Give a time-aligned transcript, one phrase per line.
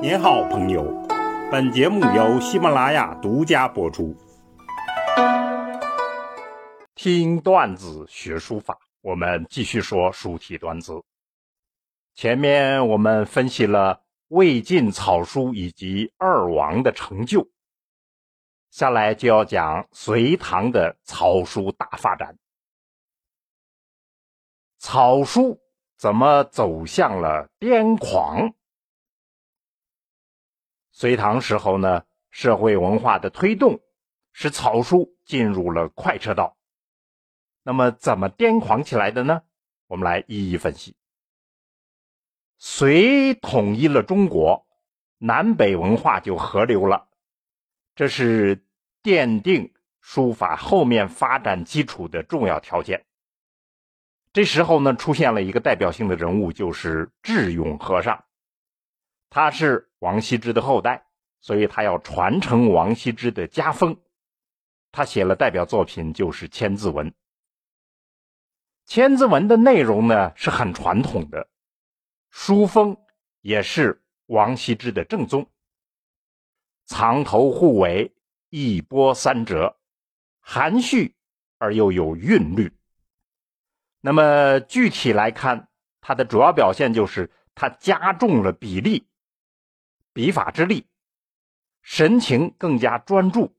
[0.00, 0.84] 您好，朋友。
[1.50, 4.16] 本节目由喜马拉雅独家播出。
[6.94, 11.02] 听段子学书法，我们继续说书体段子。
[12.14, 17.44] 前面我们分析了魏晋草书以及二王的成就，
[18.70, 22.38] 下来就要讲隋唐的草书大发展。
[24.78, 25.58] 草书
[25.96, 28.54] 怎么走向了癫狂？
[30.98, 32.02] 隋唐时候呢，
[32.32, 33.78] 社会文化的推动
[34.32, 36.56] 使草书进入了快车道。
[37.62, 39.42] 那么，怎么癫狂起来的呢？
[39.86, 40.96] 我们来一一分析。
[42.56, 44.66] 隋统一了中国，
[45.18, 47.06] 南北文化就合流了，
[47.94, 48.66] 这是
[49.00, 53.06] 奠定书法后面发展基础的重要条件。
[54.32, 58.24] 这时候呢，出现了一个代表性的人物，就是智勇和尚，
[59.30, 59.84] 他是。
[60.00, 61.04] 王羲之的后代，
[61.40, 64.00] 所以他要传承王羲之的家风。
[64.92, 67.04] 他写了代表作品，就是《千字文》。
[68.86, 71.48] 《千字文》的内容呢是很传统的，
[72.30, 72.96] 书风
[73.40, 75.44] 也是王羲之的正宗。
[76.84, 78.14] 藏头护尾，
[78.50, 79.76] 一波三折，
[80.38, 81.16] 含蓄
[81.58, 82.72] 而又有韵律。
[84.00, 85.68] 那么具体来看，
[86.00, 89.04] 它的主要表现就是它加重了比例。
[90.18, 90.88] 笔法之力，
[91.80, 93.54] 神情更加专注，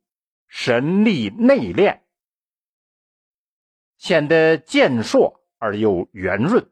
[0.49, 2.01] 神力内敛，
[3.95, 6.69] 显得健硕而又圆润。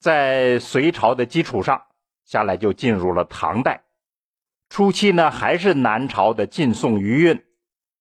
[0.00, 1.86] 在隋朝的基础上，
[2.24, 3.84] 下来就进入了唐代。
[4.68, 7.46] 初期呢，还是南朝的晋宋余韵，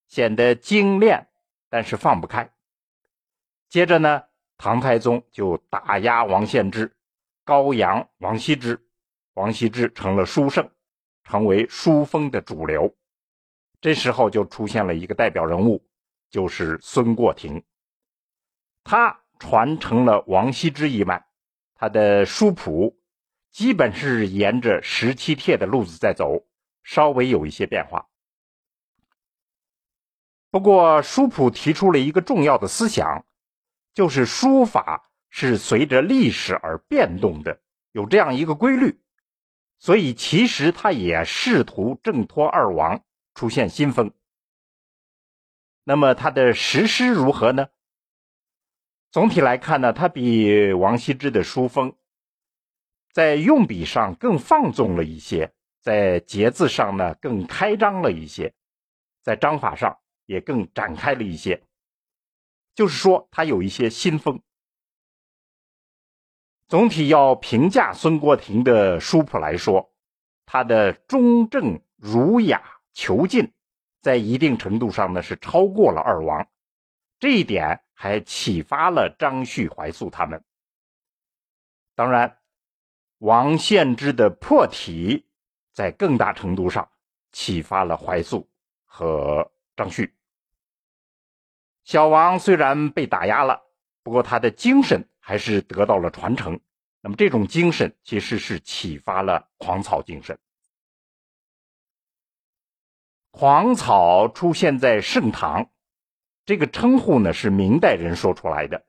[0.08, 1.28] 显得精炼，
[1.70, 2.52] 但是放不开。
[3.70, 4.24] 接着呢，
[4.58, 6.98] 唐太宗就打压王献之，
[7.44, 8.83] 高扬王羲之。
[9.34, 10.70] 王羲之成了书圣，
[11.24, 12.96] 成为书风的主流。
[13.82, 15.86] 这时候就出现了一个代表人物，
[16.30, 17.64] 就是孙过庭。
[18.84, 21.26] 他传承了王羲之一脉，
[21.76, 22.98] 他的书谱
[23.52, 26.46] 基本是沿着十七帖的路子在走，
[26.84, 28.08] 稍微有一些变化。
[30.52, 33.26] 不过，书谱提出了一个重要的思想，
[33.96, 37.60] 就是书法是随着历史而变动的，
[37.92, 39.00] 有这样一个规律。
[39.84, 44.14] 所以，其实他也试图挣脱二王，出现新风。
[45.84, 47.68] 那么，他的实施如何呢？
[49.12, 51.98] 总体来看呢，他比王羲之的书风
[53.12, 58.54] 在用笔上更放纵了一些，在节字上呢更开张了一些，
[59.22, 61.62] 在章法上也更展开了一些。
[62.74, 64.42] 就是说，他有一些新风。
[66.68, 69.94] 总体要评价孙过庭的书谱来说，
[70.46, 72.64] 他的中正儒雅
[72.96, 73.54] 遒劲，
[74.02, 76.48] 在一定程度上呢是超过了二王，
[77.20, 80.44] 这一点还启发了张旭、怀素他们。
[81.96, 82.40] 当然，
[83.20, 85.28] 王献之的破体，
[85.74, 86.90] 在更大程度上
[87.32, 88.50] 启发了怀素
[88.86, 90.12] 和张旭。
[91.84, 93.62] 小王虽然被打压了，
[94.02, 95.08] 不过他的精神。
[95.26, 96.60] 还是得到了传承。
[97.00, 100.38] 那么，这种精神其实是启发了狂草精神。
[103.32, 105.72] 狂草出现在盛唐，
[106.46, 108.86] 这个称呼呢是明代人说出来的。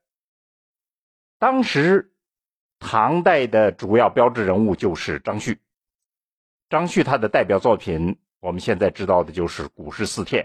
[1.38, 2.12] 当时，
[2.80, 5.60] 唐代的主要标志人物就是张旭。
[6.68, 10.42] 张旭他的代表作品，我们现在知道的就是《古诗四帖》。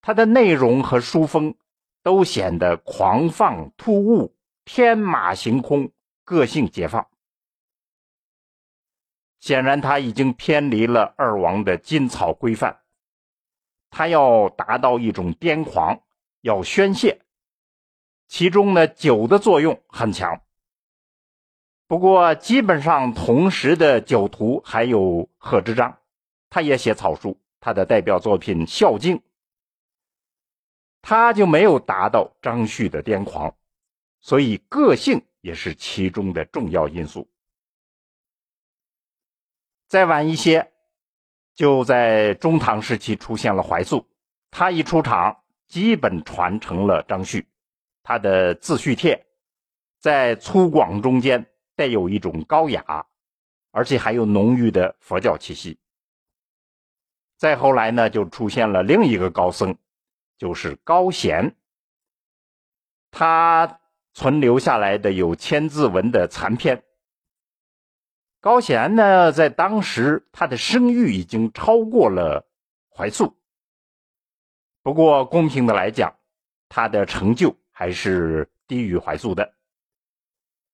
[0.00, 1.56] 它的内容和书风。
[2.08, 5.92] 都显得狂放突兀、天马行空、
[6.24, 7.06] 个性解放。
[9.40, 12.80] 显然，他已经偏离了二王的金草规范。
[13.90, 16.00] 他要达到一种癫狂，
[16.40, 17.20] 要宣泄，
[18.26, 20.40] 其中呢酒的作用很强。
[21.88, 25.98] 不过，基本上同时的酒徒还有贺知章，
[26.48, 29.18] 他也写草书，他的代表作品《孝敬》。
[31.08, 33.56] 他就没有达到张旭的癫狂，
[34.20, 37.26] 所以个性也是其中的重要因素。
[39.86, 40.70] 再晚一些，
[41.54, 44.06] 就在中唐时期出现了怀素，
[44.50, 45.34] 他一出场，
[45.66, 47.48] 基本传承了张旭。
[48.02, 49.26] 他的自叙帖
[50.00, 53.06] 在粗犷中间带有一种高雅，
[53.70, 55.78] 而且还有浓郁的佛教气息。
[57.38, 59.74] 再后来呢，就出现了另一个高僧。
[60.38, 61.56] 就是高贤，
[63.10, 63.80] 他
[64.14, 66.84] 存留下来的有《千字文》的残篇，
[68.40, 72.48] 高贤呢，在当时他的声誉已经超过了
[72.94, 73.36] 怀素。
[74.82, 76.16] 不过，公平的来讲，
[76.68, 79.54] 他的成就还是低于怀素的。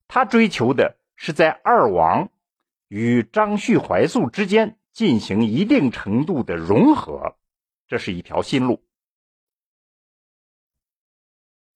[0.07, 2.31] 他追求的是在二王
[2.89, 7.35] 与张旭、怀素之间进行一定程度的融合，
[7.89, 8.84] 这是一条新路。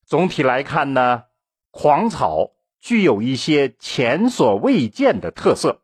[0.08, 1.24] 总体来看呢，
[1.70, 5.82] 狂草具有一些前所未见的特色。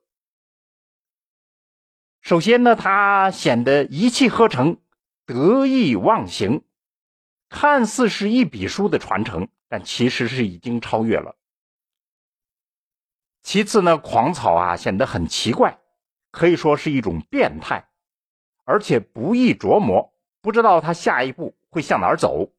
[2.22, 4.80] 首先呢，它显得一气呵成、
[5.26, 6.64] 得意忘形，
[7.50, 11.36] 看似是一笔书的传承，但其实是已经超越了。
[13.42, 15.78] 其次呢，狂草啊显得很奇怪，
[16.30, 17.90] 可以说是一种变态，
[18.64, 22.50] 而且不易琢磨，不知道他下一步会向哪儿走。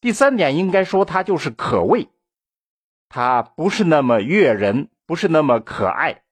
[0.00, 2.08] 第三点，应该说它就是可畏，
[3.08, 6.22] 它不是那么悦人，不是那么可爱。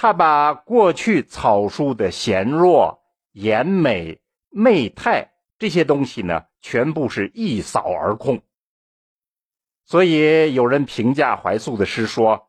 [0.00, 3.00] 他把过去草书的贤弱、
[3.32, 8.40] 颜美、媚态这些东西呢，全部是一扫而空。
[9.84, 12.48] 所以有人评价怀素的诗说：“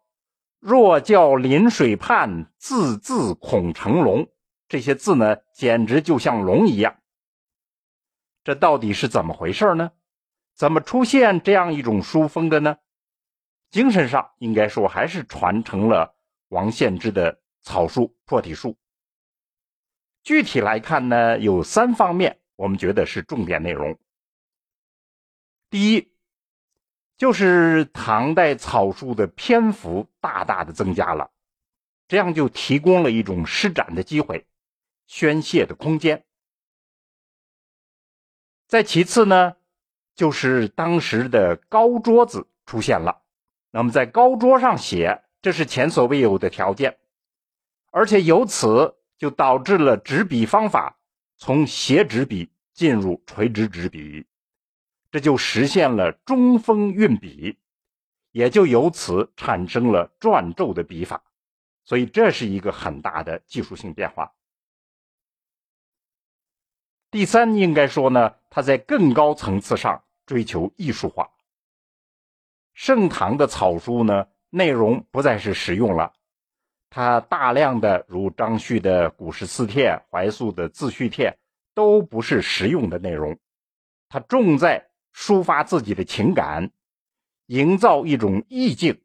[0.62, 4.28] 若教临水畔，字字恐成龙。”
[4.70, 6.98] 这些字呢，简直就像龙一样。
[8.44, 9.92] 这到底是怎么回事呢？
[10.56, 12.78] 怎么出现这样一种书风的呢？
[13.70, 16.16] 精神上应该说还是传承了
[16.48, 18.78] 王献之的草书破体书。
[20.24, 23.98] 具体来看呢，有三方面，我们觉得是重点内容。
[25.70, 26.12] 第一。
[27.18, 31.32] 就是唐代草书的篇幅大大的增加了，
[32.08, 34.48] 这样就提供了一种施展的机会、
[35.06, 36.24] 宣泄的空间。
[38.70, 39.56] 再其次呢，
[40.14, 43.24] 就是当时的高桌子出现了，
[43.72, 47.00] 那么在高桌上写，这是前所未有的条件，
[47.90, 51.00] 而且由此就导致了执笔方法
[51.36, 54.28] 从斜执笔进入垂直执笔。
[55.10, 57.58] 这就实现了中锋运笔，
[58.32, 61.24] 也就由此产生了转轴的笔法，
[61.84, 64.32] 所以这是一个很大的技术性变化。
[67.12, 71.30] 第三，应该说呢，他在更高层次上追求艺术化。
[72.74, 76.14] 盛唐的草书呢，内容不再是实用了，
[76.90, 81.38] 它大量的如张旭的古诗词帖、怀素的自叙帖，
[81.74, 83.38] 都不是实用的内容，
[84.08, 84.88] 它重在。
[85.12, 86.72] 抒发自己的情感，
[87.48, 89.02] 营造一种意境。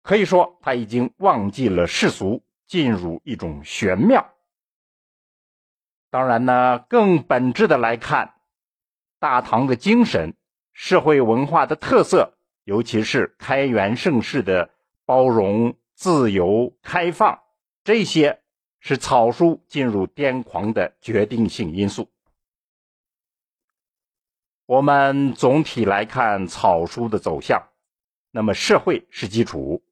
[0.00, 4.35] 可以说，他已经忘记了世俗，进入一种玄妙。
[6.16, 8.36] 当然呢，更本质的来看，
[9.18, 10.34] 大唐的精神、
[10.72, 14.70] 社会文化的特色，尤其是开元盛世的
[15.04, 17.38] 包容、自由、开放，
[17.84, 18.40] 这些
[18.80, 22.08] 是草书进入癫狂的决定性因素。
[24.64, 27.62] 我们总体来看草书的走向，
[28.30, 29.84] 那么社会是基础，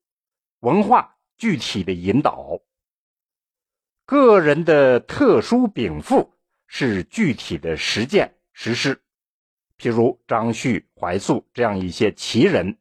[0.61, 2.59] 文化具体的引导，
[4.14, 6.32] 个人的特殊禀赋
[6.69, 9.02] 是具体的实践实施。
[9.76, 12.78] 譬如张旭、怀素这样一些奇人，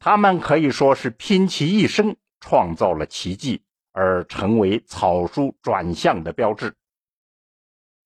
[0.00, 6.74] 他们可以说是拼其一生创造了奇迹，而成为草书转向的标志。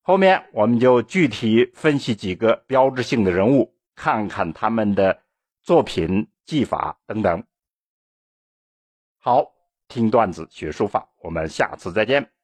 [0.03, 5.23] 后面我们就具体分析几个标志性的人物，看看他们的
[5.63, 7.43] 作品、技法等等。
[9.17, 9.51] 好，
[9.87, 12.34] 听段子学书法，我们下次再见。